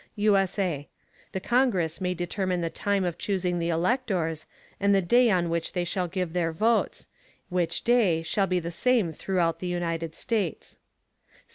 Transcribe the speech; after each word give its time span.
[USA] 0.15 0.87
The 1.31 1.39
Congress 1.39 2.01
may 2.01 2.15
determine 2.15 2.61
the 2.61 2.71
Time 2.71 3.03
of 3.05 3.19
chusing 3.19 3.59
the 3.59 3.69
Electors, 3.69 4.47
and 4.79 4.95
the 4.95 5.01
Day 5.03 5.29
on 5.29 5.47
which 5.51 5.73
they 5.73 5.83
shall 5.83 6.07
give 6.07 6.33
their 6.33 6.51
Votes; 6.51 7.07
which 7.49 7.83
Day 7.83 8.23
shall 8.23 8.47
be 8.47 8.59
the 8.59 8.71
same 8.71 9.11
throughout 9.11 9.59
the 9.59 9.67
United 9.67 10.15
States. 10.15 10.79